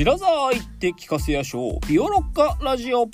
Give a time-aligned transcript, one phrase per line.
[0.00, 1.86] 白沢行って聞かせやしょう。
[1.86, 3.06] ビオロッカラジオ。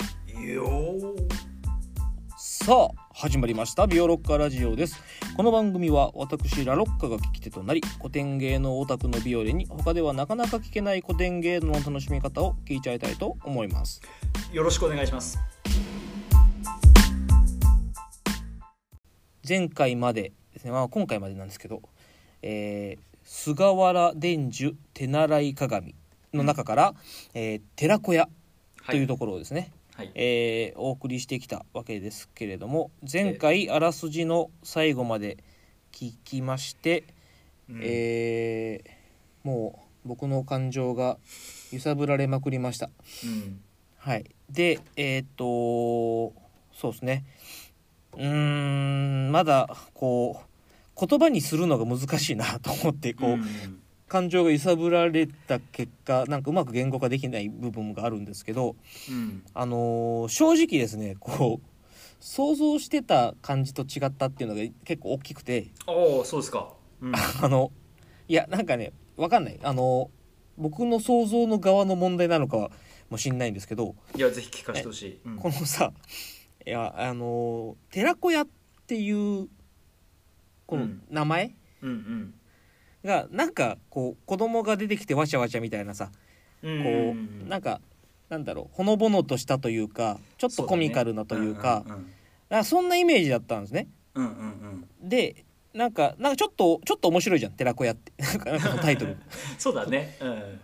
[2.37, 3.87] さあ始まりました。
[3.87, 5.03] ビオロッカラジオです。
[5.35, 14.01] この番組は私ラロッカが聞き手となり古典芸能オタクのビオレに他ではなかなか聞けない古典芸能の楽しみ方を聞いちゃいたいと思います。
[14.53, 15.37] よろしくお願いします。
[19.45, 21.81] 前回までですね、まあ、今回までなんですけど、
[22.41, 25.93] えー菅原伝授手習い鏡
[26.37, 26.93] の中から、
[27.33, 28.29] えー寺子屋
[28.89, 30.11] というところをですね、はい。
[30.15, 35.37] えーお送りしてきたわけですけれども前回あらすじの最後まで
[35.91, 37.03] 聞きまして、
[37.69, 37.79] うん。
[37.83, 41.17] えーもう僕の感情が
[41.71, 42.89] 揺さぶられまくりました。
[43.23, 43.61] うん。
[43.97, 46.33] はい、でえっ、と
[46.73, 47.25] そうですね。
[48.13, 53.76] うーんまだこう言葉にするのが難しいなと思ってこう、うん
[54.07, 58.75] 感情が揺さぶられた結果なんかうまく言語化できない部分があるんですけど
[59.09, 59.43] うん。
[59.53, 61.67] あのー正直ですねこう
[62.19, 65.67] 想像してた感じと違ったっていうのが結構大きくて。
[65.85, 66.73] おおそうですか。
[67.01, 67.13] うん。
[67.15, 67.71] あの
[68.27, 69.59] いやなんかねわかんない。
[69.61, 70.09] あの
[70.57, 72.71] 僕の想像の側の問題なのかは
[73.09, 75.19] もしんないんですけどいやぜひ聞かせてほしい。
[75.25, 75.35] うん。
[75.35, 75.91] このさ
[76.65, 78.47] いやあのー寺子屋っ
[78.87, 79.47] ていう
[80.65, 81.01] このうん。
[81.11, 81.55] 名前？
[81.83, 82.33] うん
[83.07, 86.11] がなんかこう子供が出てきてわちゃわちゃみたいなさ
[86.61, 86.83] うん。
[86.83, 87.81] こう、んなんか
[88.29, 92.05] なんだろうほのぼのとしたというかちょっとコミカルなというかそん
[92.49, 93.87] かそんなイメージだったんですね。
[94.13, 94.87] うんうんうん。
[95.01, 98.11] うんでなんかなんかちょっとちょっと面白いじゃん寺子屋って。
[98.45, 99.15] なんかタイトル。
[99.57, 100.17] そうだね。
[100.19, 100.59] うん。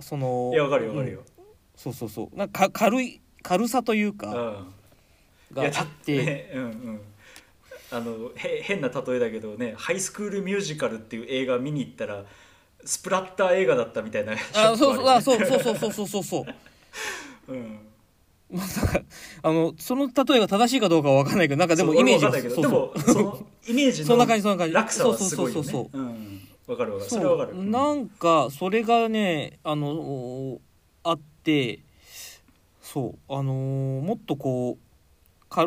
[0.00, 1.18] そのいやわかるよわかるよ。
[1.20, 1.44] うん。
[1.74, 2.36] そうそうそう。
[2.36, 4.66] なんかか軽い軽さといううか
[5.52, 7.00] があっってねうんうん
[7.90, 12.24] あのへ変な例えだけどねハイスクールミュージカルっていう映画見に行ったら
[12.84, 16.22] スプラッター映画だったみたいなあそうそうあそうそうそうそうそうそう。
[16.24, 16.46] そ
[17.48, 17.78] ううん。
[18.50, 19.02] まあなんか
[19.42, 24.74] あのその例えが正しいかどうかは分かんないけどなんかでもそうイメージ俺もがそうでもその イメージのそんな感じそんな感じ。
[24.74, 25.64] 落差はすごいよね。
[25.64, 25.98] そうそうそう。
[26.00, 26.48] うん。
[26.66, 27.10] わかるわかる。
[27.10, 27.58] それはわかる。
[27.58, 27.70] うん。
[27.70, 30.60] なんかそれがねあのお
[31.02, 31.80] あって
[32.82, 34.85] そうあのーもっとこうか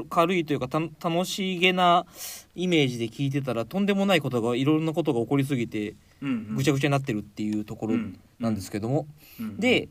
[0.10, 2.06] 軽いというかた楽しげな
[2.56, 7.96] イメージで聞いてたらとんでもないことがいろんなことが起こりすぎてぐちゃぐちゃになってるっていうところ
[8.40, 9.08] なんですけども、
[9.40, 9.90] うんで、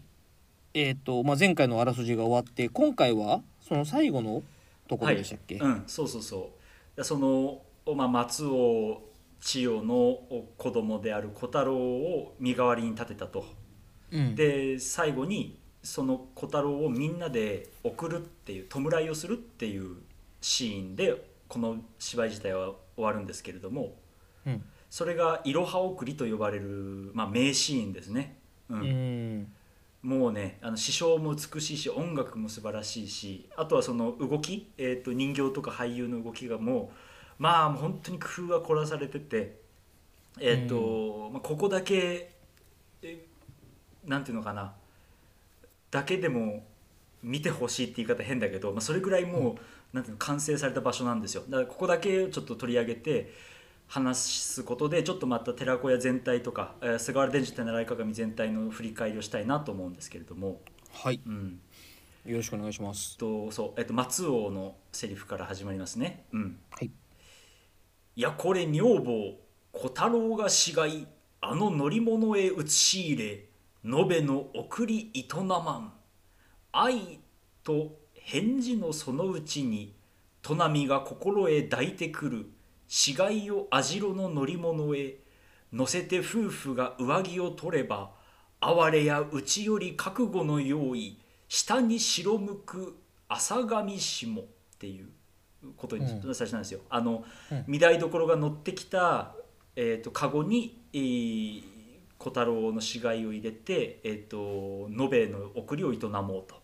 [0.75, 4.42] えーとまあ、前回のあらすじが終わって今回はその最後の
[4.88, 5.84] ところでしたっけ、うん。
[5.86, 6.50] そうそうそ
[6.94, 6.97] う。
[6.97, 7.62] でその、
[7.94, 9.03] まあ、松尾
[9.41, 10.19] 千代の
[10.56, 13.44] 子供である小太郎を身代わりに立てたと。
[14.10, 14.34] うん。
[14.34, 19.97] で最後にその小太郎をみんなで送るっていう弔いをするっていう
[20.41, 23.94] シーンでこの芝居自体は終わるんですけれども
[24.47, 24.62] うん。
[24.91, 28.39] それが「いろは送り」と呼ばれる、まあ、名シーンですね。
[28.69, 28.81] うん。
[28.81, 29.53] うん。
[30.03, 36.93] もうねあの師匠も美しいし音楽も素晴らしいしあとはその動き、えー、と人形とか俳優の動きがも
[37.39, 39.60] うまあもう本当に工夫が凝らされてて
[40.41, 42.31] えっ、と、まあ、ここだけ
[43.03, 43.25] え
[44.05, 44.72] なんていうのかな
[45.91, 46.66] だけでも
[47.22, 49.59] 見てほしいって言い方変だけど、まあ、それぐらいも
[49.93, 51.43] う、なんていうの完成された場所なんですよ。
[51.49, 53.32] だからここだけちょっと取り上げて
[53.88, 60.60] 話すことでちょっとまた寺子屋全体とか、えー菅原伝授手習い鏡全体の振り返りをしたいなと思うんですけれども、
[60.93, 61.21] はい。
[61.27, 61.60] うん、
[62.27, 63.16] よろしくお願いします。
[63.16, 66.25] とそう、えっと、松尾のセリフから始まりますね。
[66.32, 66.91] うん、はい。
[68.16, 69.38] いやこれ女房
[69.72, 71.06] 小太郎が死骸
[71.41, 73.47] あの乗り物へ移し入れ
[73.84, 75.93] 延べの送り営まん。
[76.72, 77.21] 愛
[77.62, 79.94] と返事のそのうちに
[80.43, 82.47] 砺波が心へ抱いてくる。
[82.89, 85.16] 死骸を網代の乗り物へ。
[85.72, 88.12] 乗せて夫婦が上着を取れば
[88.61, 91.21] 哀れや内より覚悟の用意。
[91.49, 94.45] 下に白むく朝上下っ
[94.78, 95.09] ていう
[95.77, 96.34] ことにうん。
[96.34, 96.81] 最初なんですよ。
[96.91, 97.65] あのうん。
[97.75, 99.34] 御台所が乗ってきた、
[99.77, 101.78] えー、とカゴに、えー
[102.18, 106.56] 小太郎の死骸を入れて、えー、と延べの送りを営もうと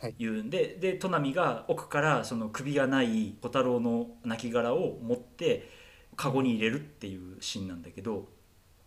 [0.00, 0.14] はい。
[0.18, 5.68] いうんで,、で砺波が奥からその首がない小太郎の亡骸を持って
[6.16, 8.28] カゴに入れるっていうシーンなんだけど、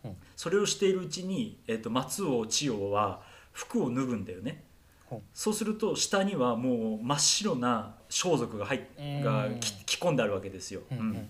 [0.04, 0.16] うん。
[0.36, 3.22] それをしているうちに、えー、と松尾千代は
[3.52, 4.64] 服を脱ぐんだよね。
[5.12, 5.22] うん。
[5.34, 9.22] そうすると下にはもう真っ白な装束が入っうん。
[9.22, 10.82] が着着込んであるわけですよ。
[10.92, 11.00] うん。
[11.00, 11.30] うん。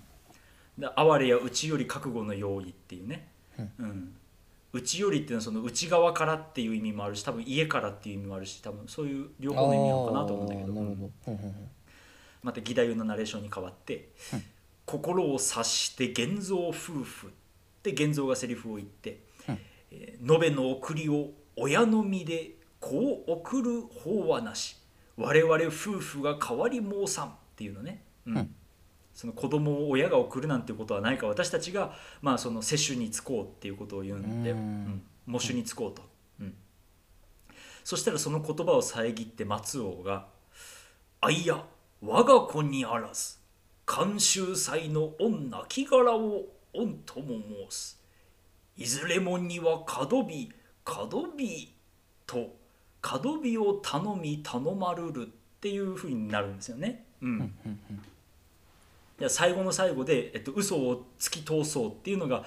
[0.77, 3.27] で哀れや内より覚悟の用意っていうね、
[3.57, 3.71] うん。
[3.79, 4.15] うん、
[4.73, 10.68] 内よりっていうのはその内側からっていう意味もあるし多分家からっていう意味もあるし多分そういう両方の意味なのかなと思うんだけど。
[10.68, 11.31] あーなるほど。
[11.31, 11.69] うんうんうん。
[12.44, 14.44] また義太夫のナレーションに変わってうん
[14.85, 17.31] 「心を察して現像夫婦」
[17.83, 19.57] で現像がセリフを言ってうん
[19.91, 24.77] 「えー延べの送りを親の身で子を送る法はなし。
[25.18, 25.69] 我々夫
[26.00, 28.38] 婦が変わり申さんっていうのね、うん。
[28.38, 28.56] うん
[29.13, 34.54] その子供を親が送るなんていうことはないから私たちが、まあ、その接種に就こうっていうことを言うんで、
[35.28, 36.04] 喪主に就こうと、
[36.40, 36.56] うん。
[37.84, 40.28] そしたらその言葉を遮って松王が
[41.22, 41.66] 「あいや
[42.02, 43.38] 我が子にあらず
[43.88, 48.02] 監修祭の御亡きを御とも申す。
[48.78, 50.50] いずれもには角火
[50.84, 51.74] 角火
[52.25, 52.56] と
[53.02, 55.30] 角火を頼み頼まるるっ
[55.60, 57.06] ていうふうになるんですよね。
[57.22, 57.54] うん
[59.21, 62.44] いや最後の最後で、えっと、嘘を突き通そうっていうのが、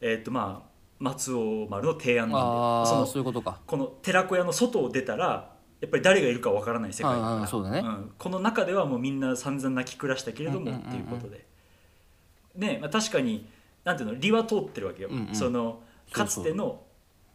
[0.00, 0.68] えっとまあ、
[0.98, 3.60] 松尾丸の提案なんでそのそういうことか。
[3.66, 7.32] この寺子屋の外を出たらやっぱり誰がいるかわからない世界だから。
[7.40, 7.80] ああそうだね。
[7.80, 8.12] ん。
[8.16, 11.46] この中ではもうみんな散々泣き暮らしたけれどもっていうことで。
[12.56, 13.46] ね、まあ、確かに
[13.84, 15.34] なんていうの利は通ってるわけよ、うんうん。
[15.34, 16.82] そのかつての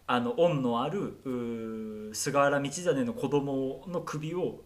[0.08, 4.62] あの恩のある菅原道真の子供の首を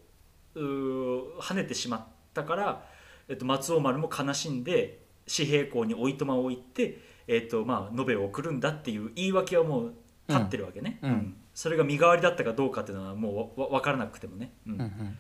[0.56, 2.86] うー跳ねてしまったから、
[3.30, 5.00] えっと、松尾丸も悲しんで
[5.34, 9.94] 紙幣港においとまを置いて、えっとまあ、延べを送るんだっていう言い訳はもう
[10.28, 11.12] 立ってるわけね、うん。
[11.12, 11.36] うん。
[11.54, 14.74] それが身代わりだったかどうかっていうのはもうわわ分からなくてもね、うん。
[14.74, 15.18] うんうん。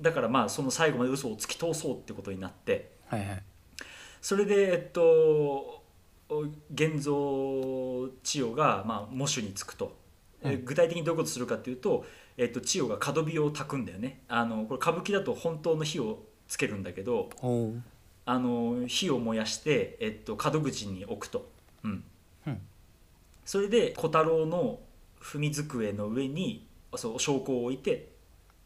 [0.00, 2.96] だからまあその最後まで嘘を突き通そうってことになって。
[3.06, 3.42] はいはい。
[4.20, 5.82] それでえっと
[6.72, 9.96] 現像千代がまあ喪主につくと、
[10.42, 10.64] えうん。
[10.64, 12.04] 具体的にどういうことするかっていうと、
[12.36, 14.22] えっと、千代が角火を焚くんだよね。
[14.28, 17.30] あのこれ歌舞伎だと本当の火をつけるんだけど
[18.26, 21.50] あの火を燃やして、えっと、門口に置くと、
[21.82, 22.04] うん。
[22.46, 22.60] うん。
[23.44, 24.80] それで小太郎の
[25.20, 28.08] 踏み机の上にそう証拠を置いて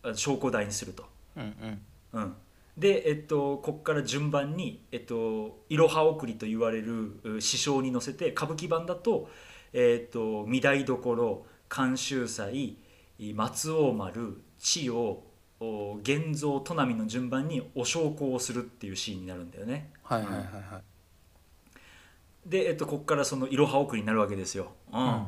[0.02, 1.04] あ証拠台にすると。
[1.36, 1.42] うん
[2.12, 2.20] うん。
[2.20, 2.34] うん、
[2.76, 9.28] で、えっと、ここから順番に「えっと、いろは送り」と言われるう師匠に乗せて歌舞伎版だと
[9.72, 12.76] 「えっと、御台所監修祭
[13.34, 15.22] 松王丸千代
[15.60, 19.90] お源蔵砺波の順番にお焼香をするっていうシーンになるんだよね。
[20.02, 22.48] はいはいはいはい。
[22.48, 24.72] で、えっと、ここからそのいろは送りになるわけですよ。
[24.92, 25.00] うん。
[25.00, 25.26] うん。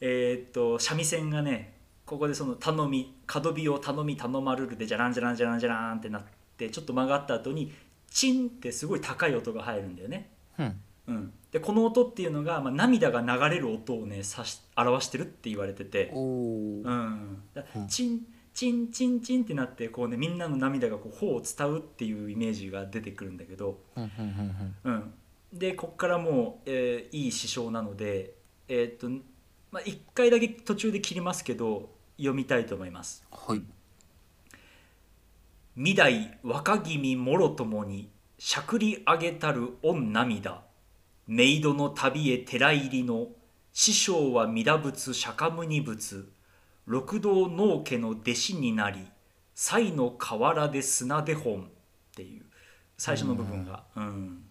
[0.00, 1.74] えーっと三味線がね
[2.04, 6.22] ここでその頼み角火を頼み頼まるるでじゃらんじゃらんじゃらんじゃらんってなっ
[6.58, 7.72] てちょっと曲がった後に
[8.10, 10.28] チンってすごい高い音が入るんだよね。
[10.58, 10.80] うん。
[11.08, 17.88] うん、でこの音っていうのが、まあ、涙が流れる音をね指し表してるって言われてて、おおうん、だうん。
[17.88, 18.20] チン
[18.54, 25.14] チンチンチンってなってこう、ね、みんなの涙がこう頬を伝うっていうイメージが出てくるんだけど、うん
[25.52, 28.32] でこっからもう、えーいい師匠なので、
[28.68, 29.10] えーっと
[29.70, 33.24] まあ、1回だけ途中で切りますけど読みたいと思います。
[33.30, 33.62] はい。
[35.74, 40.62] 未代若君もろともにしゃくり上げたる御涙。
[41.26, 43.28] メイドの旅へ寺入りの
[43.72, 46.28] 師匠は弥陀仏釈迦牟尼仏
[46.86, 49.06] 六道農家の弟子になり
[49.54, 51.66] 才の河原で砂で本っ
[52.14, 52.44] ていう
[52.98, 54.44] 最初の部分が、うん、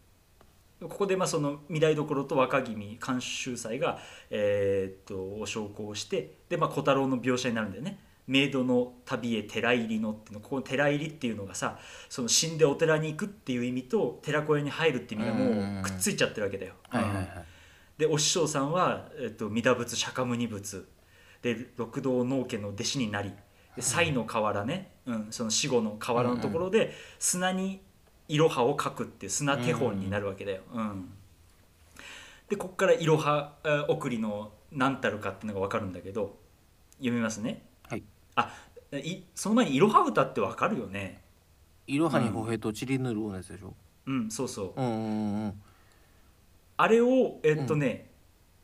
[0.82, 4.00] ここでまあその御台所と若君監修祭が、
[4.30, 8.00] えーっとお焼香をしてで、まあ、小太郎の描写になるんだよね。
[8.28, 10.40] メイドの旅へ寺入りのっていうの。
[10.40, 16.74] ここの寺入りっていうのがさその死んでお寺に行くっていう意味と寺子屋に入るっていう意味がもうくっついちゃってるわけだよ。
[17.98, 20.88] でお師匠さんは、えっと、弥陀仏釈迦牟尼仏
[21.42, 23.30] で六道農家の弟子になり
[23.76, 27.82] で西の河原ね、うん、その死後の河原のところで砂に
[28.28, 30.62] いろはを描くっていう砂手本になるわけだよ。
[30.74, 31.14] うん
[32.50, 36.38] でここからいろはあ送りの何たるかっていうのが分かるんだけど
[36.98, 37.64] 読みますね。
[37.84, 38.04] はい
[38.36, 38.52] あ
[38.92, 41.22] いその前にいろは歌って分かるよね。
[41.88, 43.74] いろはに歩兵とちりぬるのやつでしょ？
[44.06, 44.82] うんそうそう。
[44.82, 45.62] うんうんうん
[46.78, 48.10] あれをえっとね、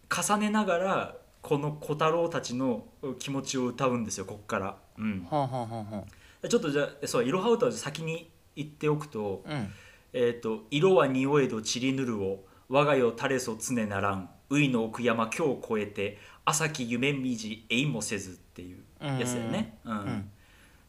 [0.09, 1.15] 重ねながら
[1.47, 2.83] この小太郎たちの
[3.19, 9.73] 気持ちを歌うんですよこっから、うん、はあはあはあはちょっとじゃあそういろは歌を先に言っておくとあうん
[10.11, 14.29] 「えっと色は匂えど散りぬるを我が世垂れそ常ならん。
[14.49, 19.97] ういの奥山今日越えて朝き夢みじえいもせず」っていうやつだよね、うん。
[19.97, 20.31] ん。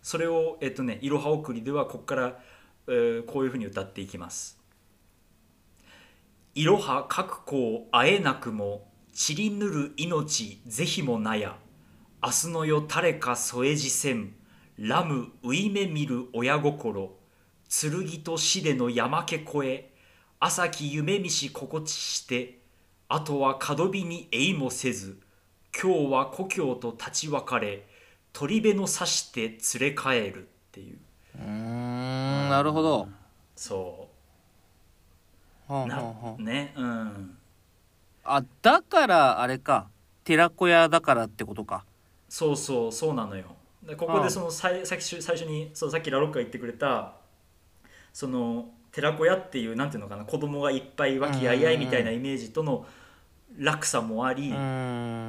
[0.02, 2.40] それをえっとね「いろは送り」ではここから、
[2.88, 4.58] えーこういうふうに歌っていきます。
[6.56, 8.87] いろは各校会えなくも
[9.20, 11.56] 散りぬる命ぜひもなや。
[12.22, 14.32] 明日の世誰か添えじせん。
[14.76, 17.16] ラムういめ見る親心。
[17.68, 19.92] 剣と死での山家越え
[20.38, 22.60] 朝き夢見し心地して。
[23.08, 25.18] あとは角火にえいもせず。
[25.74, 27.88] 今日は故郷と立ち別れ。
[28.32, 30.44] 鳥辺の刺して連れ帰る。
[30.44, 30.98] っていう。
[31.34, 33.08] うーんなるほど。
[33.56, 34.10] そ
[35.66, 36.30] はあうなはあ。
[36.34, 37.37] はねうん
[38.28, 39.88] ああだからあれか。
[40.24, 41.84] 寺子屋だからってことか。
[42.28, 43.46] そうそうそうなのよ。
[43.82, 47.14] でここでそのさいさっき最初にそうさっきラロッカが言ってくれた
[48.12, 52.84] その寺子屋っていうなんていうのかな子供がいっぱい和気あいあいみたいなイメージとの
[53.58, 54.50] 落差もあり、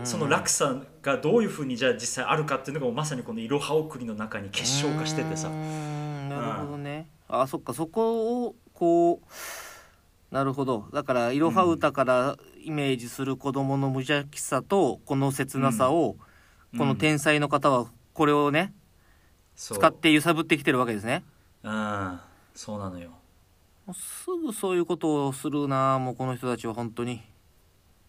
[0.04, 5.50] その落差がどういうふうにじゃあ実際あるかっていうのがまさにこの「いろは送り」の中に結晶化しててさ。
[5.50, 7.74] なるほどね、あそっか。
[7.74, 9.34] そこをこう
[10.32, 10.88] なるほど。
[10.94, 16.18] だから「いろは歌」からイメージする子供の無邪気さとこの切なさを、
[16.78, 18.74] この天才の方はこれをね、
[19.56, 21.24] 使って揺さぶってきてるわけですね。
[21.64, 22.20] うん。
[22.54, 23.12] そうなのよ。
[23.94, 27.24] すぐそういうことをするなもうこの人たちは本当に。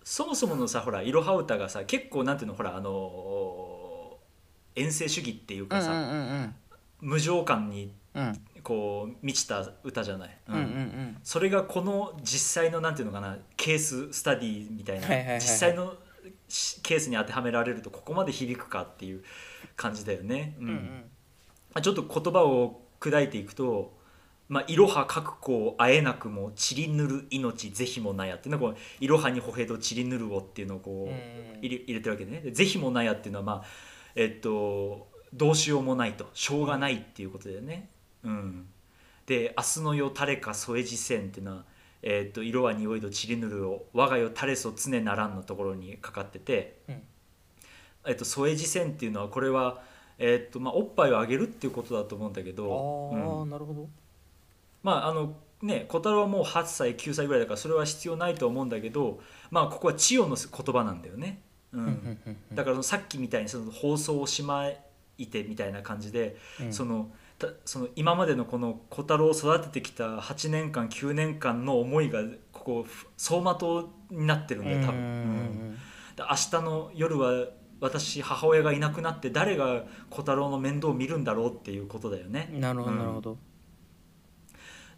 [0.04, 4.18] そもそものさほらいろは歌がさ結構なんていうのほらあの
[4.74, 6.54] 遠征主義っていうかさ、うんうんうん。
[7.00, 10.54] 無情感にうんこう満ちた歌じゃない、うん。
[10.54, 15.40] うんうんそれがこの実際のなんていうのかなケーススタディみたいな、はいはいはいはい。
[15.40, 15.94] 実際の
[16.48, 19.22] しケースに当てはめられるとここまで響くかっていう
[19.76, 20.56] 感じだよね。
[20.60, 21.04] うん。
[21.82, 23.98] ちょっと言葉を砕いていくと
[24.48, 32.40] 「まあ、いろは覚悟会えなくも散りぬる命ぜひもなや」っていうのはこういろはにほへど散りぬるをっていうのをこう、うん入れてるわけでね。
[32.40, 33.64] でぜひもなやっていうのはまあ
[34.14, 36.28] えっとどうしようもないと。
[36.34, 37.90] しょうがないっていうことだよね。
[38.24, 38.66] うん、
[39.26, 41.64] で「明日の夜誰か添えじせん」っていうのは
[42.02, 46.82] 「えっと色は匂いど散りぬるを我が世垂れそ常ならん」のところにかかってて。
[46.88, 47.02] うん。
[48.06, 49.82] えっと、添えじ線っていうのはこれは、
[50.18, 53.50] えっとまあ、おっぱいをあげるっていうことだと思うんだけあど、あ、うん。
[53.50, 53.88] なるほど。
[54.82, 62.18] まああのね小太郎はもう8歳9歳ぐらいだからそれは必要ないと思うんだけど、まあ、ここは千代の言葉なんだよね、うん。
[62.54, 64.66] だからさっきみたいにその放送をしま
[65.18, 66.72] いてみたいな感じで、うん。
[66.72, 67.19] そのた
[67.64, 72.20] その今までのこの小太郎を育ててきた8年間9年間の思いが
[72.52, 75.00] ここ走馬灯になってるんだよ多分。
[75.00, 75.78] うん。
[76.18, 77.46] 明日の夜は
[77.80, 82.50] 私母親がいなくなって誰が小太郎の面倒を見るんだろうっていうことだよね。
[82.52, 82.98] なるほどうん。
[82.98, 83.38] なるほど。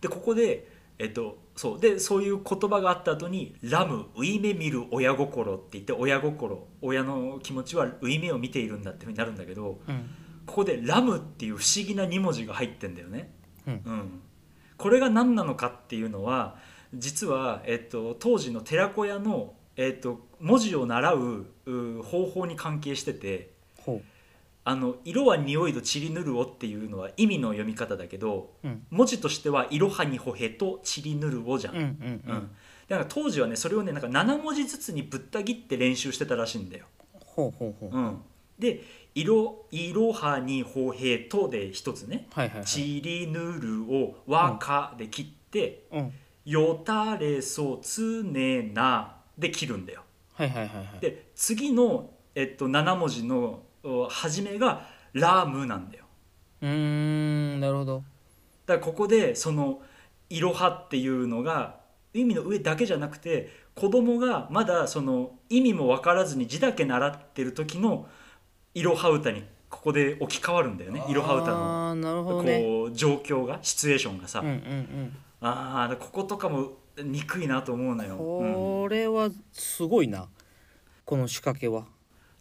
[0.00, 0.68] でここで,、
[0.98, 1.80] えっと、そう。
[1.80, 10.10] でそういう言葉があった後に「ラムウイメ見る親心」って言って親心親の気持ちはウイメを見ているんだってふうになるんだけどうん
[10.52, 13.32] ここで「ラム」っていう不思議な2文字が入ってんだよね。
[13.66, 13.72] うん。
[13.72, 14.20] うん、
[14.76, 16.58] これが何なのかっていうのは
[16.94, 24.02] 実は、えっと、当時の寺子屋の、えっと、文字を習うう方法に関係しててほ
[24.64, 28.86] あの「色は匂いと散りぬるを」っていうのは意味の読み方だけどううん。
[28.90, 31.76] 文字としては「いろはにほへと散りぬるを」じゃん。
[31.76, 32.50] うんうんうん。
[32.88, 36.84] だから当時はねそれをねなんか7文字ずつにぶった切って練習してたらしいんだよ。
[37.24, 37.96] ほうほうほう。
[37.96, 38.18] うん、
[38.58, 42.28] で「いろいろはにほへと」で一つね。
[42.32, 42.66] はいはいはい。
[42.66, 46.12] ちりぬるをわかで切って、うん。
[46.44, 50.02] よたれそつねなで切るんだよ。
[50.34, 51.00] はいはいはいはい。
[51.00, 56.04] で次の、えっと、7文字のお初めがラムなんだよ。
[56.62, 58.04] うーんなるほど。
[58.66, 59.82] だからここでその
[60.30, 61.80] いろはっていうのが
[62.14, 68.06] 意味の上だけじゃなくて子供がまだその意味も分からずに字だけ習ってる時の
[68.74, 71.94] いろは歌にここで置き換わるんだよねいろは歌の。
[71.94, 72.60] なるほどね。
[72.60, 75.16] こう状況がシチュエーションがさ、うんうんうん。
[75.40, 80.28] ああこことかも憎いなと思うのよ、うんこれはすごいな。
[81.04, 81.86] この仕掛けは。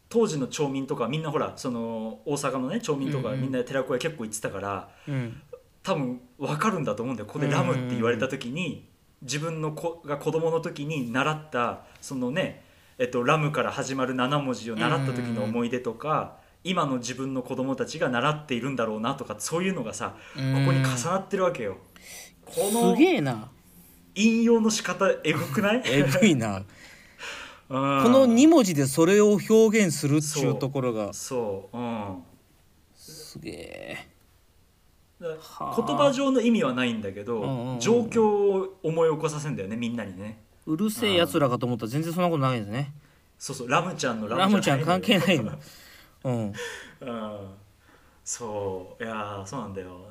[0.09, 5.41] 当時の町民とかみんなほらその大阪のね町民とかうんうんみんな寺子屋結構行ってたから、うん
[5.83, 7.27] 多分分かるんだと思うんだよ。
[7.27, 8.87] ここで「ラム」って言われた時に
[9.23, 12.63] 自分の子が子供の時に習ったそのね、
[12.97, 21.77] えっと、ラムから始まる7文字を習った時の思い出とか今の自分の子供たちが習っているんだろうなとかそういうのがさここに重なってるわけよ。
[22.45, 23.49] こすのげえな。
[24.13, 25.81] 引用の仕方えぐくない？
[25.87, 26.59] えぐいな。
[26.59, 26.65] こ
[27.69, 27.75] こ
[28.09, 31.13] の2文字でそれを表現するってそいううところが。
[31.13, 31.81] そう、う。
[31.81, 32.23] ん、
[32.93, 34.07] すげえ。
[35.19, 37.79] 言葉上の意味はないんだけど、うんうんうん。
[37.79, 42.93] 状況を思い起こさせんだよねみんなにねうるせえやつらかと思ったら全然そんなことないですね。
[43.37, 45.51] そうそうラムちゃんのラムちゃん関係ないの。
[45.51, 45.59] の
[46.25, 46.53] うん。
[47.01, 47.49] うん。
[48.23, 50.07] そういやーそうなんだよ。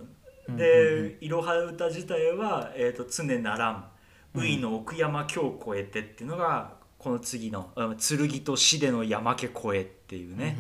[0.49, 3.91] うんで「いろは歌」自体は「えー、と常ならん」
[4.35, 10.59] 「ういの奥山京越えて」っていうのがこの次の「うん剣と死での山家越え」っていうね、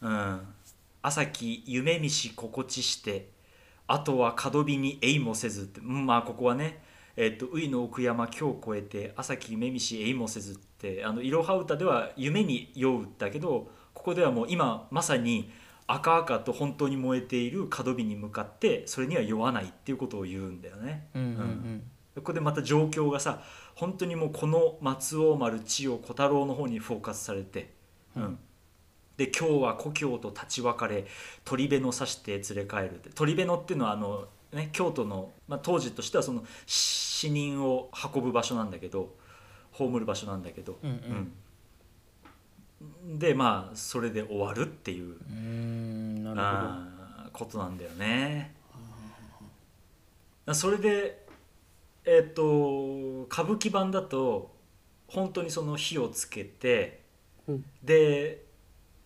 [0.00, 0.40] うん、
[1.02, 3.30] 朝木夢見し心地して
[3.88, 6.82] あとは角火にえいもせずって、うん、まあここはね
[7.16, 15.50] えっと「ういの奥山今日越えて朝木夢見しえいもせず」ってあのいろは歌では夢に酔うだけどここではもう今まさに
[15.86, 21.08] 赤々と本当に燃えている角火に向かってそれには酔わないっていうことを言うんだよね。
[21.14, 21.82] うんうんうん。
[22.16, 23.42] ここでまた状況がさ
[23.74, 27.72] 本当にもうこの松尾丸千代小太郎の方にフォーカスされて
[28.16, 28.38] うん。
[29.16, 31.06] で今日は故郷と立ち別れ
[31.44, 33.10] 鳥辺の刺して連れ帰るって。
[33.10, 39.14] 鳥辺のっていうのはあの、ね、京都の、まあ、当時としてはその死人を運ぶ場所なんだけど
[39.72, 40.96] 葬る場所なんだけど、うんうん。
[40.96, 41.32] うん
[43.06, 46.42] でまあそれで終わるっていううーんなるほど。
[46.42, 48.54] あーことなんだよね。
[50.52, 51.24] それで
[52.04, 54.54] えっ、と歌舞伎版だと
[55.08, 57.02] 本当にその火をつけて、
[57.48, 57.64] うん。
[57.82, 58.44] で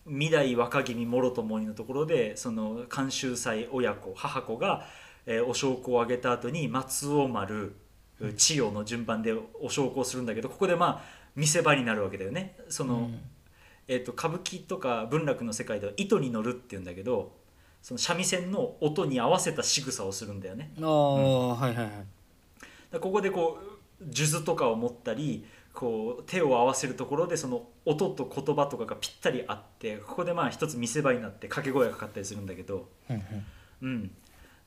[0.05, 4.85] 未来若君もろともにのところでその監修祭親子母子が、
[5.31, 7.75] えーお焼香をあげた後に松尾丸
[8.35, 12.57] 千代の順番でお焼香するんだけどここでまあ見せ場になるわけだよね。
[12.67, 13.19] その、うん。
[13.87, 17.35] えー、と歌舞伎とか文楽の世界では糸に乗るっていうんだけど
[17.81, 20.71] その三味線の音に合わせた仕草をするんだよね。
[20.81, 22.99] ああ、はいはいはい。
[22.99, 23.59] ここでこ
[23.99, 33.23] う数珠とかを持ったりこう手を合わせるところでその音と言葉とかがぴったりあってここでまあ一つ見せ場になって掛け声がかかったりするんだけど、うんうん。
[33.81, 34.11] うん、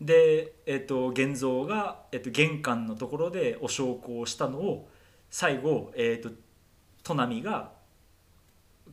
[0.04, 4.88] で、えー、と玄三が、えー、と玄関のところでお焼香をしたのを
[5.30, 6.30] 最後、えー、と
[7.02, 7.72] 砺波が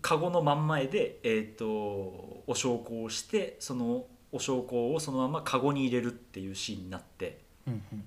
[0.01, 7.39] 籠の真ん前で、えー、とお焼香をしてそのお焼香をそのまま籠に入れるっていうシーンになって。
[7.67, 8.03] うんうん。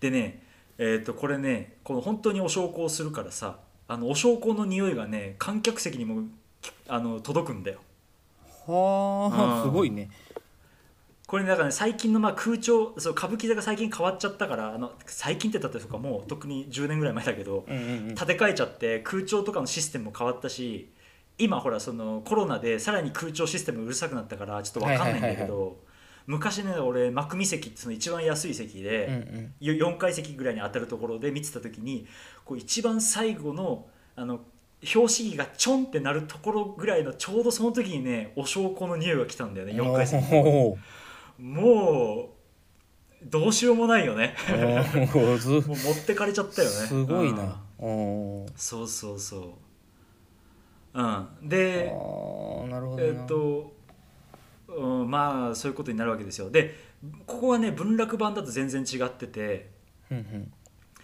[0.00, 0.42] でね、
[0.76, 6.24] えー、とこれねこの本当にお焼香をするからさあのお焼香の匂いがね観客席にも
[6.88, 7.78] あの届くんだよ。
[8.66, 9.62] はあうん。
[9.62, 10.10] すごいね
[11.34, 18.14] これねだからね最近のまあ空調そう歌舞伎座が最近変わっちゃったからあの最近って言ったってそうかもう特に10年ぐらい前だけどうんうんうん。
[18.14, 20.92] 建て替えちゃって空調とかのシステムも変わったし
[21.38, 25.76] 今ほらそのコロナでさらに空調システムうるさくなったからちょっと分かんないんだけはいはいど
[26.28, 29.54] 昔ね俺真組席ってその一番安い席うんうでん。
[29.58, 32.06] よ4階席ぐらいに当たるところで見てた時に
[32.44, 34.38] こう一番最後のあの
[34.84, 40.22] 拍子木がちょんってなるところぐらいのちょうどその時にねお焼香の匂いが来たんだよね4階席
[41.38, 42.34] もう
[43.24, 44.34] どうしようもないよね。
[44.48, 46.74] もう持ってかれちゃったよね。
[46.74, 47.36] すごいうん。
[47.36, 49.58] なおーそうそうそ
[50.94, 51.00] う。
[51.00, 51.48] うん。
[51.48, 53.02] でなるほどな。
[53.02, 53.72] えっと、
[54.68, 56.50] うん、まあそういうことになるわけですよ。
[56.50, 56.74] で
[57.26, 59.70] ここはね文楽版だと全然違ってて、
[60.10, 60.52] うんうん。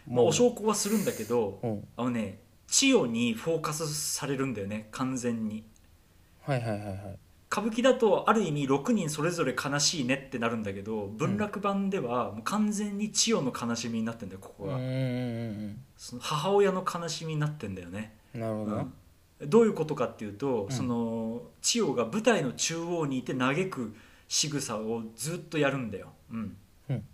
[0.08, 1.88] まあ、お焼香はするんだけどうん。
[1.96, 5.64] あのね千代にフォーカスされるんだよね完全に。
[6.42, 7.18] はいはいはいはい
[7.52, 18.82] 歌舞伎だとある意味6人それぞれ悲しいねってなるんだけど文楽版ではもう完全に千代の悲しみになってんだよここが、うんその母親の悲しみになってんだよね、うんなるほどな
[19.40, 19.50] うん。
[19.50, 20.72] どういうことかっていうと、ん。
[20.72, 23.94] その千代が舞台の中央にいて嘆く
[24.28, 26.56] 仕草をずっとやるんだよ、うん。
[26.88, 27.04] うん。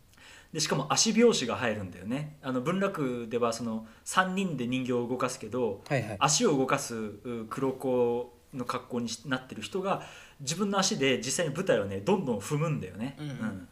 [0.52, 2.36] でしかも足拍子が入るんだよね。
[2.42, 6.16] あの文楽ではその3人で人形を動かすけどはいはい。
[6.20, 10.02] 足を動かすう黒子の格好にしなってる人が
[10.40, 13.68] 自分の足で実際に舞台をねどんどん踏むんだよね、うんうん。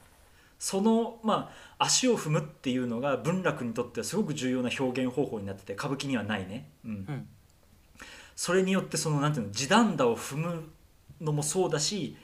[0.58, 6.90] そのまあ足を踏むっていうのが文楽にとってはすごく重要な表現方法になってて歌舞伎にはないね、うん。
[6.90, 7.28] うん。
[8.36, 10.70] それによってそのなんていうの地団打を踏む
[11.20, 12.16] のもそうだし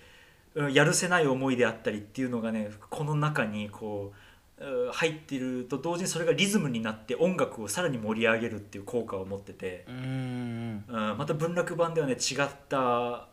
[0.54, 4.12] うんやるせない思いであったりっていうのがねこの中にこ
[4.58, 10.84] ううん入っていると同時にそれがリズムになって音楽をさらに盛り上げるっていう効果を持ってて、うん。
[10.86, 13.29] うん、また文楽版ではね違った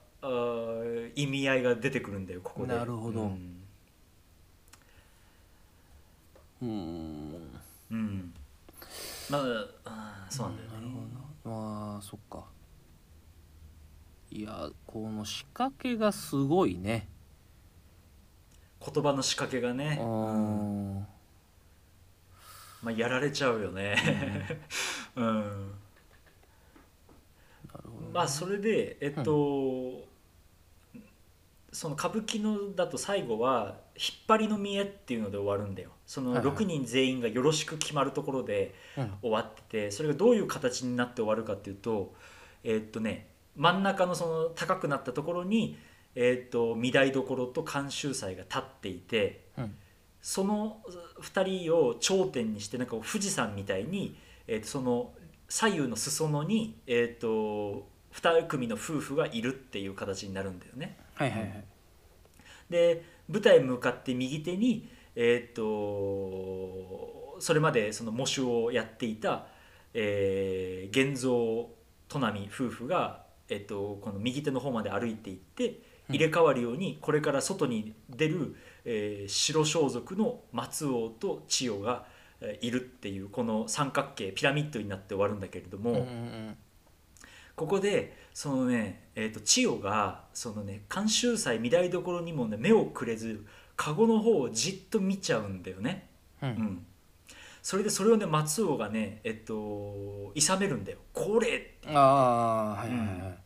[1.15, 2.73] 意味合いが出てくるんだよここで。
[2.75, 3.21] なるほど。
[3.21, 3.65] うん。
[6.61, 7.51] うん。
[7.91, 8.33] うん。
[9.29, 9.39] ま
[9.85, 10.75] あそうなんだよね。
[10.75, 11.01] なるほ
[11.45, 11.57] どな。
[11.91, 12.45] まあそっか。
[14.31, 17.07] いやこの仕掛けがすごいね。
[18.79, 21.03] 言葉の仕掛けがあね、ー
[22.83, 23.95] まあ、やられちゃうよね。
[25.15, 25.71] うん
[28.13, 30.05] まあそれでえっと、
[31.71, 35.91] その歌舞伎のだと最後は「引っ張りの見え」っていうので終わるんだよ。
[36.05, 36.55] そのはいはい。
[36.55, 39.13] 6人全員がよろしく決まるところでうん。
[39.21, 42.15] 終わっててそれがどういう形になって終わるかっていうと
[42.63, 45.77] えっとね真ん中のその高くなったところに
[46.15, 49.75] えっと御台所と監修祭が立っていてうん。
[50.21, 50.81] その
[51.21, 54.17] 2人を頂点にしてなんか富士山みたいに、
[54.47, 55.13] えー、とその
[55.47, 57.87] 左右の裾野に、えー、と
[58.21, 60.97] 2組の夫婦がいるっていう形になるんだよね。
[61.13, 61.63] はいはいはい。
[62.69, 69.47] で舞台向かって右手に、えー、とそれまでその喪主をやっていた、
[69.93, 71.29] えー、玄三
[72.09, 82.05] 砺波夫婦が、えー、とこの右手の方まで歩いていって入れ替わるようにこれから外に出る、えー白装束の松王と千代が、
[82.39, 86.57] えーいるっていうこの三角形ピラミッドになって終わるんだけれども、うんうん
[87.57, 93.43] ここでそのね、えー、と千代がそのね監修祭見台所にもね目をくれず
[93.75, 96.07] カゴの方をじっと見ちゃうんだよね。
[96.43, 96.49] うん。
[96.49, 96.85] うん、
[97.63, 103.37] それでそれをね松尾がねえっと諌めるんだよ「これ!」ああはいはいはい。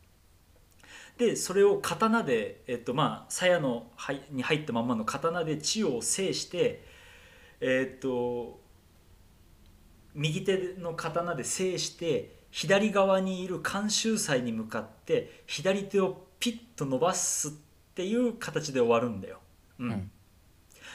[1.17, 6.83] でそれを刀で、えっとまあ、鞘のはいに入ったまんまの刀で千代を制して
[7.61, 8.59] えっと
[10.13, 17.51] 右手の刀で制して左側にいる監修祭に向かって左手をピッと伸ばすっ
[17.95, 19.39] ていう形で終わるんだよ。
[19.79, 19.91] うん。
[19.91, 20.11] うん。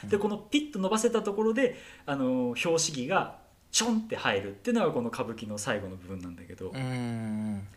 [0.09, 3.37] でこのピッと伸ばせたところであの表紙着が
[3.71, 7.67] ちょんって入るっていうのがこの歌舞伎の最後の部分なんだけど、うーん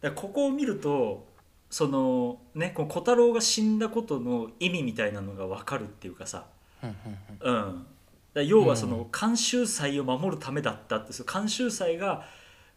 [0.00, 1.26] だここを見ると
[1.70, 6.46] そのねこの小太郎が死んだことの意味みたいなのが分かるっていうかさ、
[6.82, 7.86] うん
[8.34, 12.24] だ要はそうんの監修祭を守るためだったってその監修祭が、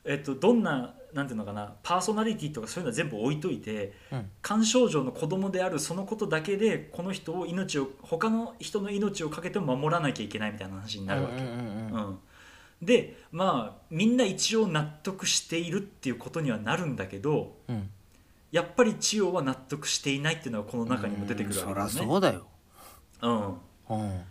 [0.05, 4.29] えっと、どんななんていうのかなパーソナリティとかそういうのは全部置いといてうん。
[4.43, 11.37] 菅丞相の子供であるそのことだけでこの人を命を他の人の命をかけても守らなきゃいけないみたいな話になるわけ。
[11.37, 12.19] うん
[12.81, 17.89] でまあみんな一応納得しているっていうことにはなるんだけどうん。
[18.51, 22.03] やっぱり千代は納得していないっていうのはこの中にも出てくるわけだようんそ。
[22.03, 22.47] そうだよ。
[23.21, 23.55] うん、っ
[23.89, 24.21] うん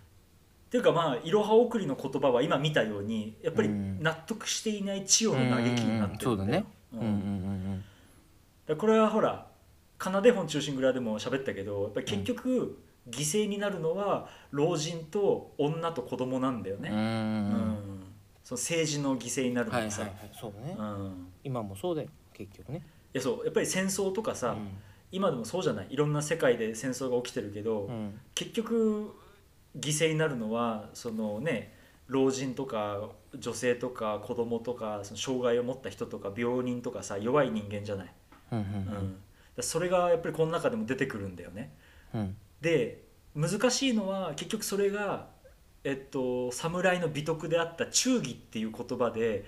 [0.74, 4.02] ていうかまあいろは送りの言葉は今見たようにやっぱりうん。
[4.02, 6.64] 納得していない千代の嘆きになってるんだよ。
[6.94, 6.98] うん。
[6.98, 7.16] うんうんう
[7.76, 7.84] ん
[8.66, 9.46] でこれはほら
[10.02, 12.76] 「奏で本忠臣蔵」でも喋ったけどやっぱり結局
[13.08, 16.88] 犠牲になるのは老人と女と子供なんだよね。
[16.90, 17.78] うんうんうん。
[18.42, 20.30] その政治の犠牲になるのにさ、はいはいはい。
[20.40, 20.76] そうだね。
[20.76, 21.26] うん。
[21.44, 22.78] 今もそうだよ結局ね。
[23.14, 24.56] いやそうやっぱり戦争とかさ、
[25.12, 25.86] 今でもそうじゃない？
[25.90, 28.20] いろんな世界で戦争が起きてるけど、うんうん。
[28.34, 29.14] 結局
[29.78, 31.74] 犠牲になるのはそのね
[32.06, 38.12] 老人とか女性とか子供とかその障害を持った人とか病人とかさ弱い人間じゃない、
[38.52, 38.80] うんううん。
[38.82, 38.84] ん。
[38.84, 38.98] だか
[39.56, 41.72] らそれがやっぱりこの中でも出てくるんだよね。
[42.14, 42.36] うん。
[42.60, 43.02] で
[43.34, 45.28] 難しいのは結局それが、
[45.82, 49.44] えっと、侍の美徳であった忠義っていう言葉で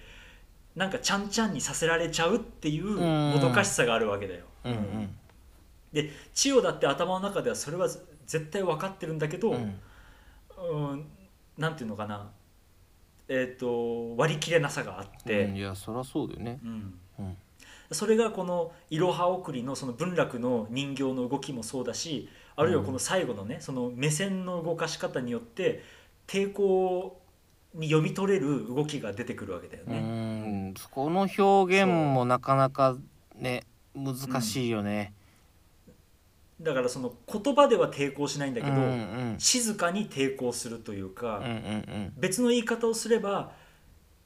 [0.75, 4.45] なんかちゃんちゃんにさせられちゃうっていうもどかしさがあるわけだよ。
[4.65, 4.73] うん。
[4.73, 5.17] うん。
[5.93, 7.89] で千代だって頭の中ではそれは
[8.27, 9.79] 絶対分かってるんだけど、うん
[10.59, 11.07] うん、
[11.59, 12.31] なんていうのかな、
[13.29, 16.59] えー、と割り切れなさがあって、うんいやそりゃそうだよね。
[16.64, 16.99] うん。
[17.19, 17.37] うん。
[17.92, 25.85] それがこの「いろは送り」のその文楽の人形の動きもそうだしあるいはこの最後のねその目線の動かし方によって
[26.27, 27.21] 抵抗
[27.75, 30.01] に読み取れる動きが出てくるわけだようね。
[30.71, 32.97] んこの表現もなかなか
[33.37, 33.62] ね
[33.95, 35.12] 難しいよね
[36.61, 39.37] だからその言葉では抵抗しないんだけど、うんうん。
[39.38, 43.53] 静かに抵抗するというか、うんうん別の言い方をすれば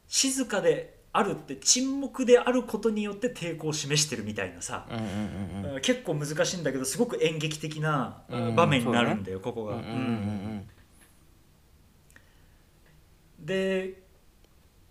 [0.07, 5.81] 静かであるって沈黙であることによって抵抗を示してるみたいなさ、うんうんうんうん。
[5.81, 9.75] 結構難しいんだけどすごく演劇的なうん場面になるんだよ、ここが。
[9.75, 9.89] うんうん。
[9.89, 9.93] う
[13.43, 13.47] ん。
[13.47, 14.03] で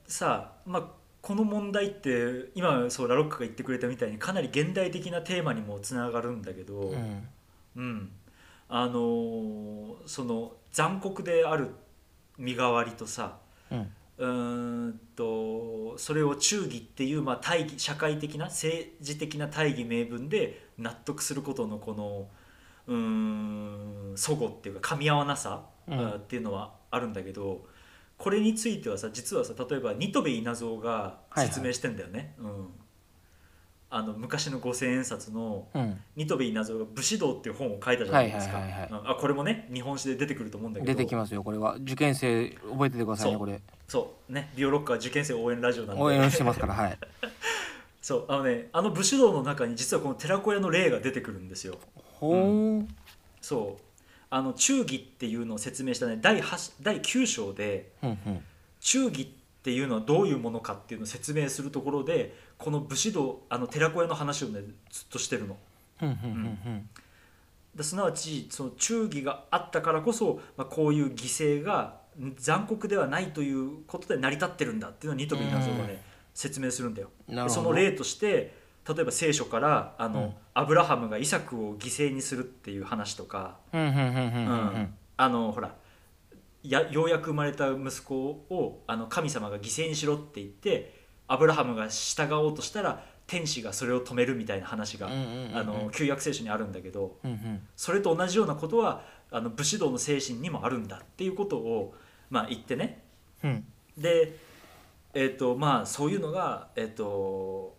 [0.07, 0.98] さあ、まあ、
[1.29, 6.95] この問題って今そうラロックが言ってくれたみたいにかなり現代的なテーマにもつながるんだけど、うん。
[6.95, 7.27] うん。
[7.75, 8.09] うん
[8.67, 11.69] あのーその残酷である
[12.39, 13.37] 身代わりとさ
[13.69, 13.91] うん。
[14.17, 22.27] うーんとそれを忠義っていう、まあ、大義社会的な政治的な大義名分で納得することのこの
[22.87, 25.99] うーん齟齬っていうか噛み合わなさ、うん。
[25.99, 27.67] あっていうのはあるんだけど
[28.19, 32.35] これについてはさ実はさ例えば新渡戸稲造が説明してんだよね。
[32.37, 32.67] うん。
[33.91, 35.97] あの昔の五千円札のうん。
[36.17, 39.09] 新渡戸稲造が「武士道」っていう本を書いたじゃないですか、はいはいはいうん。
[39.11, 40.93] あこれもね日本史で出てくると思うんだけど。
[40.93, 41.75] 出てきますよこれは。
[41.75, 43.61] 受験生覚えててくださいねこれ。
[43.87, 44.33] そう。
[44.33, 46.01] ねビオロッカー受験生応援ラジオなんで。
[46.01, 46.97] 応援してますからはい。
[48.01, 48.25] そう。
[48.27, 51.77] あのねあの武士道の中に実はこの寺子屋の例が出てくるんですよ。
[52.19, 52.85] ほう
[53.39, 53.88] そう
[54.29, 58.43] あの忠義っていうのを説明したね第8第9章でうんうん。
[58.79, 65.57] 忠義っていうのはどういうものかっていうのを説明するところでこの武士道あの寺子屋の話をねずっとしてるの。
[67.83, 76.01] すなわちその忠義があったからこそ、まあ、こういう犠牲がん残酷ではないということで成り立ってるんだっていうのをニトビ稲造がね
[76.33, 77.09] 説明するんだよ。
[77.49, 78.58] その例として
[78.93, 80.33] 例えば聖書からあの、うん。
[80.55, 83.57] アブラハムがイサクを犠牲にするっていう話とか、
[85.15, 85.75] あのほら
[86.63, 90.93] やようやく生まれた息子をあの神様が犠牲にしろって言って
[91.27, 95.09] アブラハムが従おうとしたら天使がそれを止めるみたいな話が、
[95.93, 97.61] 旧約聖書にあるんだけどうんうん。
[97.75, 101.93] それと同じようなことはあの武士道の精神にもあるんだっていうことを、
[102.29, 103.03] まあ、言ってね。
[103.43, 103.65] うん。
[103.97, 104.37] で、
[105.13, 107.78] えーとまあ、そういうのが、えー、とうん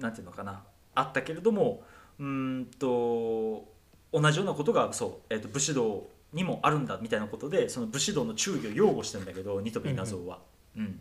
[0.00, 0.64] なんていうのかな。
[0.94, 1.82] あったけれども
[2.18, 2.26] うー
[2.60, 3.66] んと
[4.12, 10.38] 同じようなことがそう、えー、と武士道にもあるんだみたいなことでその武士道の忠義を擁護してんだけどニトビ稲造は。
[10.76, 11.00] うん。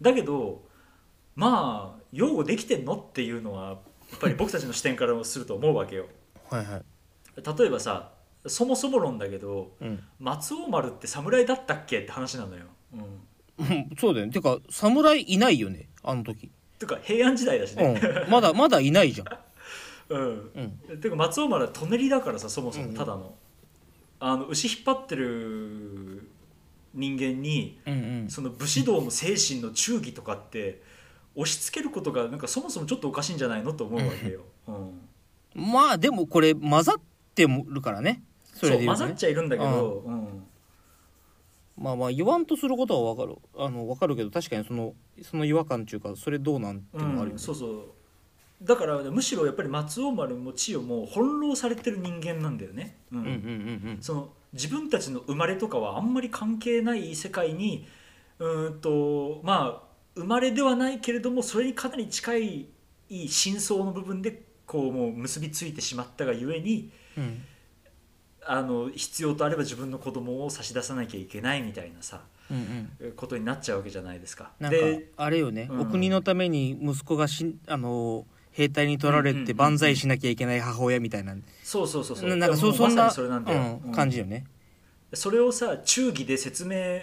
[0.00, 0.62] だけど
[1.34, 3.72] まあ擁護できてんのっていうのはや
[4.16, 6.06] っぱり僕たちの視点からすると思うわけよ。
[6.50, 6.82] はいはい。
[7.58, 8.12] 例えばさ
[8.46, 10.02] そもそも論だけどうん。
[10.18, 12.64] 松尾丸って侍だったっけって話なのよ。
[12.92, 13.00] うん、
[13.58, 14.32] うんそうだよね。
[14.32, 18.00] てか侍いないよねあの時てか平安時代だしね。
[18.24, 18.30] うん。
[18.30, 19.26] まだまだいないじゃん。
[20.10, 20.50] うん。
[20.90, 21.00] うん。
[21.00, 22.92] てか松尾丸は舎人だからさそもそうんうん。
[22.92, 23.34] もただの,、
[24.20, 26.28] あの牛引っ張ってる
[26.94, 28.30] 人間にうんうん。
[28.30, 30.82] その武士道の精神の忠義とかって
[31.34, 34.40] 押し付けることがなんかそもそもちょっとおかしいんじゃないのと思うわけよ。
[34.66, 35.00] うん、
[35.54, 37.00] まあでもこれ混ざっ
[37.34, 38.22] てるからね。
[38.54, 40.46] そそう混ざっちゃいるんだけど、うん
[41.78, 43.38] まあまあ言わんとすることは分かる。
[43.56, 47.84] あの分かるけど確かにそのその違和感っていうかそれどうなんていうのもあるよね、うん、そうそう。
[48.62, 52.96] だからむしろやっぱり松尾丸も千代も翻弄されてる人間なんだよね。
[53.12, 53.18] うん。
[53.18, 53.32] うんうんう
[53.94, 57.86] んその自分たちの生まれとかはあんまり関係ない世界に
[58.38, 62.68] うーんとまあ生まれではないけれどもそれにかなり近い
[63.28, 67.42] 真相の部分でこうもう結びついてしまったがゆえにうんうん
[68.48, 73.12] あの必要とあれば自分の子供を差し出さなきゃいけないみたいなさうんうん。
[73.12, 74.52] ことになっちゃうわけじゃないですか。
[74.60, 75.80] なんかであれよね、うん。
[75.80, 79.46] お国のために息子がしんあの兵隊に取られうんうんうんうん。
[79.46, 82.30] て万歳しなきゃいけない母親みたいな、そうそうそうそう。
[82.30, 83.92] ななんかそそんなにそれなんだよ、うんうん。
[83.92, 84.44] 感じよね。
[85.12, 87.00] それをさ忠義で説明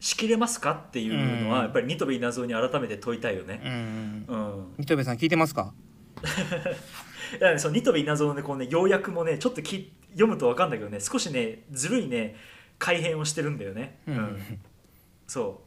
[0.00, 1.64] しきれますかっていうのは、うん。
[1.64, 3.60] やっぱりニトベ稲造に改めて問いたいよね。
[3.64, 5.74] うんうんさん聞いてますか？
[7.38, 12.34] いやそのニトベ稲造のねこうね要約もねちょっとき読むと分かんだけどね少しねずるいね
[12.78, 13.98] 改変をしてるんだよね。
[14.06, 14.60] うん。
[15.26, 15.60] そ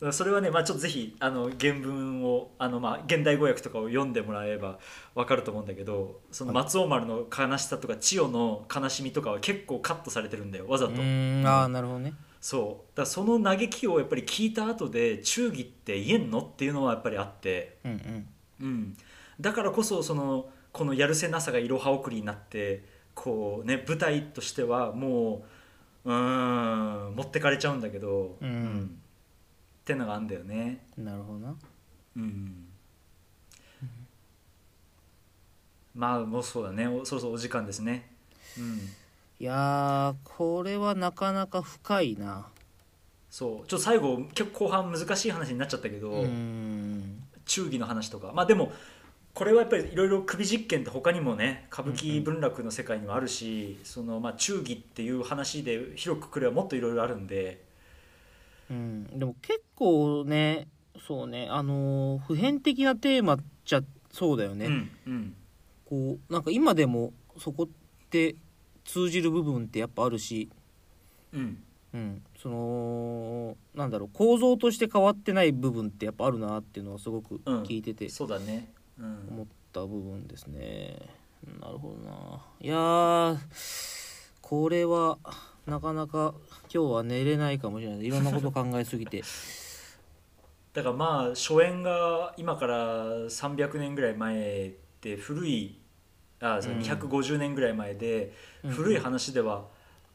[0.00, 0.12] う。
[0.12, 4.80] それはね、まあ、ちょっとぜひあの原文をあの、まあ、現代語訳とかを読んでもらえば
[5.14, 11.00] 分かると思うんだけどその松尾丸の悲しさとか千代の悲しみとかは結構カットされてるんだよわざうと。
[11.00, 11.46] ん。
[11.46, 12.14] ああなるほどね。
[12.40, 12.96] そう。
[12.96, 18.28] だその嘆きをやっぱり聞いた後で忠義って言えんのっていうのはやっぱりあって、うんうん。
[18.60, 18.96] うん、
[19.40, 25.44] だからこそそのこのやるせなさがいろは送りになってこうね舞台としてはも
[26.04, 28.98] ううーん持ってかれちゃうんだけど、うん
[29.82, 30.86] ってのがあるんだよね。
[30.96, 31.54] なるほどな。
[32.16, 32.66] うん
[35.94, 38.10] まあもうそうだねおそろそろお時間ですね。
[38.58, 38.78] うん
[39.40, 42.46] いやーこれはなかなか深いな。
[43.28, 48.72] そうちょっと最後結構後半難しい話になっちゃったけど、うん忠義の話とかまあでも
[49.34, 57.64] これはやっぱりいろいろ首実験って他にもね歌舞伎文楽の世界にもあるし、そのまあ忠義っていう話で広くくればもっといろいろあるんで。
[58.70, 60.68] うん、でも結構ね
[61.06, 64.66] そうねあのー普遍的なテーマっちゃそうだよね。
[64.66, 65.34] うんうん。
[65.86, 67.68] こうなんか今でもそこっ
[68.10, 68.36] て
[68.84, 70.50] 通じる部分ってやっぱあるし、
[71.32, 71.62] うん。
[71.94, 77.62] うん、そのなんだろう構造として変わってない部分ってやっぱあるなっていうのはすごくうん。
[77.62, 78.10] 聞いてて。
[78.10, 80.96] そうだね、うん思った部分ですね。
[81.60, 82.40] なるほどな。
[82.60, 83.36] いやー
[84.40, 85.18] これは
[85.66, 86.34] なかなか
[86.72, 88.04] 今日は寝れないかもしれない。
[88.04, 89.22] いろんなこと考えすぎて。
[90.74, 95.78] だからまあ初演が今から300年ぐらい前って古い
[96.40, 96.80] あそううん。
[96.80, 98.32] 250年ぐらい前で
[98.64, 98.70] うん。
[98.70, 99.66] 古い話では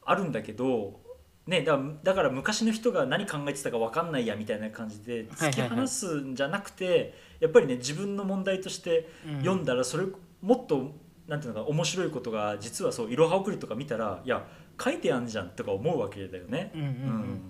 [0.04, 1.00] あるんだけど、
[1.48, 9.38] ね、だからだから昔の人が何考えてたか分かんないやみたいな感じで突き放すんじゃなくて、やっぱりね自分の問題としてうん。
[9.38, 10.04] 読んだらそれ
[10.42, 10.92] もっと
[11.26, 14.46] なんていうのか面白いことが実はそう「いろは送り」とか見たらいや
[14.78, 16.70] 書いてあんじゃんとか思うわけだよね。
[16.74, 16.86] うんうん。
[16.86, 17.40] うん。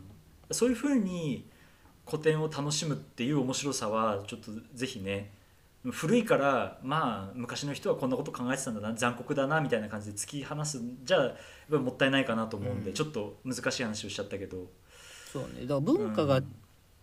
[0.52, 1.50] そういうふうに
[2.06, 5.32] 古典を楽しむっていう面白さはちょっとぜひね
[5.92, 11.30] 古いからまあ昔の人はこんなこと考えてたんだな残酷だなみたいな感じで突き放すんじゃやっ
[11.70, 12.94] ぱりもったいないかなと思うんで、うん。
[12.94, 14.66] ちょっと難しい話をしちゃったけど。
[15.32, 15.62] そうね。
[15.62, 16.54] だから文化がうん。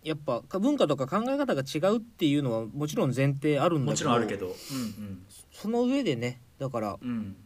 [0.02, 4.46] やっぱ文化とか考え方が違うっていうのはもちろん前提あるんだけどもちろんあるけど。
[4.46, 7.36] うんその上でねだからうんうん。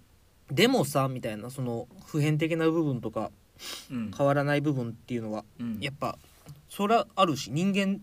[0.54, 3.30] でもさみたいなその普遍的な部分とか
[3.90, 4.10] うん。
[4.16, 5.78] 変わらない部分っていうのはうん。
[5.80, 6.18] やっぱ
[6.68, 8.00] それはあるし人間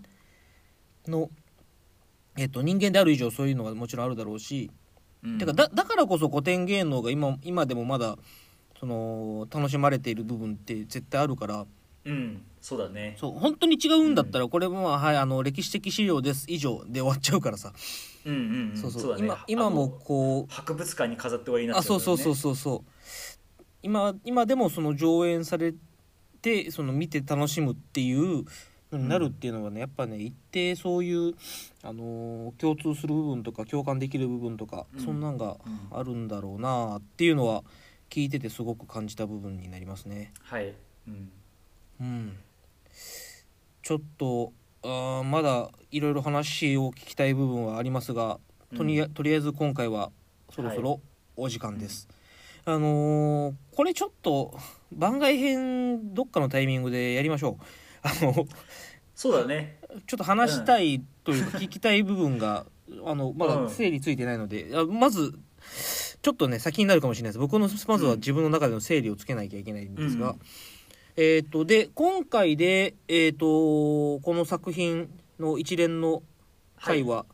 [1.08, 1.30] の
[2.38, 4.72] えっと人間である以上そういうのはもちろんあるだろうし、
[5.24, 5.38] うん。
[5.38, 8.18] てかだだからこそ古典芸能が今今でもまだ
[8.80, 11.66] その楽しまれている部分って絶対あるから
[12.06, 12.42] うん。
[12.62, 13.16] そうだね。
[13.18, 17.74] そう本当に違うんだったらこれもまあ、はい、あの歴史的資料です以上で終わっちゃうからさ、
[18.26, 18.78] うんうんうん。
[18.78, 19.20] そうそう。
[19.20, 22.56] 今今もこう博物館に飾って終わりになっあそうそうそううそう。
[22.56, 23.64] そう。
[23.82, 25.74] 今今でもその上演され
[26.42, 28.46] てその見て楽しむっていう
[28.92, 31.34] になるっていうのはねやっぱね一定そういう、
[31.84, 37.64] あのー共通する部分とか共感できる部分とか、うんそんなんがうんあるんだろうなっていうのは
[38.10, 40.32] 聞いててすごく感じた部分になりますね。
[40.44, 40.74] はい、
[41.08, 41.32] うん、
[42.00, 42.38] うん、
[43.84, 48.40] ちょっとあーまだいろいろ話を聞きたい部分はありますが
[48.76, 50.12] とに,、うんとりあえず今回は
[50.50, 51.02] そろそろ
[51.36, 52.08] お時間です。
[52.66, 54.58] あのーこれちょっと
[54.92, 57.64] 番外編どっかのタイミングでやりましょう。
[58.08, 58.48] あの
[59.16, 59.80] そうだね。
[60.06, 62.66] ちょっと話したいというか聞きたい部分が、
[63.04, 65.34] あのまだ整理ついてないので、あまず
[66.22, 67.40] ちょっとね先になるかもしれないです。
[67.40, 70.40] 僕のまずは自分の中での整理をつけなきゃいけないんですが、うん。
[71.18, 76.22] えっ、とで今回でえっ、とこの作品の一連の
[76.80, 77.26] 回は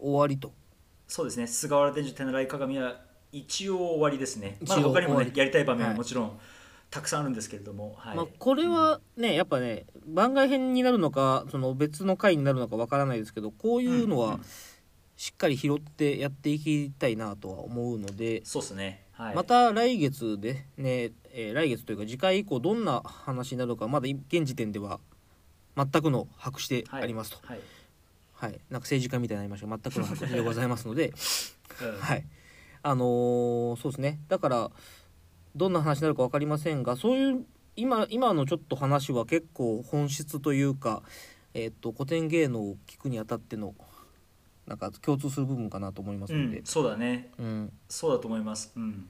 [0.00, 0.52] 終わりと、
[1.06, 1.46] そうですね。
[1.46, 4.56] 菅原伝授手習い鏡は一応終わりですね。
[4.60, 5.30] まだ一応他にも終わり。
[5.30, 5.96] ねやりたい場面ははい。
[5.96, 6.38] もちろん
[6.92, 8.16] たくさんあるんですけれども、はい。
[8.16, 14.38] まあ、これはねやっぱね番外編になるのかその別の回になるのかわからないですけどこういうのは
[15.16, 19.04] しっかり拾ってやっていきたいなとは思うので、そうですね。
[19.12, 19.34] はい。
[19.34, 25.00] また来月でね、えー来月というか次回以降どんな話になるのかまだ現時点では
[25.76, 27.60] 全くの白紙でありますと、はい、
[28.34, 28.50] はい。
[28.50, 31.14] なんか政治家みたいになりましたが全くの白紙でございますので。
[31.80, 31.98] うん。
[32.00, 32.26] はい。
[32.82, 34.18] あのーそうですね。
[34.28, 34.70] だから
[35.54, 37.44] どんな話になるか分かりませんがそういう
[37.76, 41.02] 今今のちょっと話は結構本質というか、
[41.54, 43.74] えー、と古典芸能を聞くにあたっての
[44.66, 46.58] なんか共通する部分かなと思いますので。
[46.58, 47.30] うん、、そうだね。
[47.38, 47.72] うん。
[47.88, 48.72] そうだと思います。
[48.76, 49.08] うん。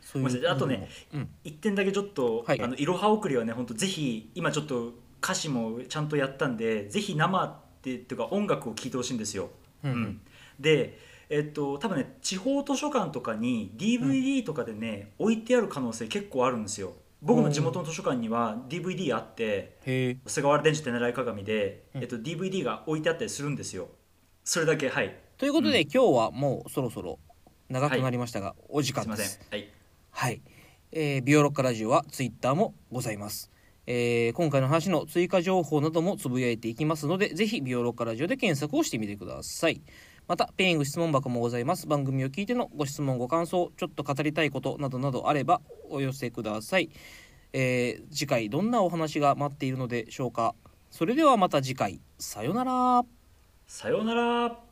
[0.00, 0.56] そうごめんなさい。
[0.56, 2.60] あとね部分も一点だけちょっと、はい。
[2.60, 9.50] あのいろは送りはね本当ぜひ今ちょっと歌詞もちゃんとやったんでぜひ生ってっていうか音楽を聴いてほしいんですよ、
[9.82, 9.96] うんうん。
[9.96, 10.20] うん。
[10.60, 10.98] で
[11.34, 16.92] えっと多分ね地方図書館とかに DVD とかでね、置いてある可能性結構あるんですよ。
[17.22, 19.78] 僕の地元の図書館には DVD あって
[20.26, 22.02] 菅原伝授手習い鏡で、うん。
[22.02, 23.88] えっと、DVD が置いてあったりするんですよ。
[24.44, 25.16] それだけはい。
[25.38, 25.88] ということで、うん。
[25.88, 27.18] 今日はもうそろそろ
[27.70, 29.06] 長くなりましたが、お時間す。
[29.06, 29.26] いません。
[29.26, 29.82] ですはい。
[30.10, 30.42] はい、
[30.92, 33.50] えービオロッカラジオはツイッターもございます、
[33.86, 39.80] えー今回の話の追加情報などもつぶやいていきますのでぜひビオロッカラジオで検索をしてみてください
[40.28, 41.86] またペイング質問箱もございます。
[41.86, 46.90] 番組を聞いてのご質問ご感想ちょっと語りたいことなどなどあればお寄せください、
[47.52, 50.54] えー次回どんなお話が待っているのでしょうか。
[50.90, 52.00] それではまた次回。
[52.18, 53.04] さよなら。
[53.66, 54.62] さよなら。